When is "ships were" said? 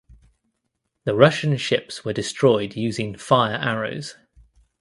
1.57-2.11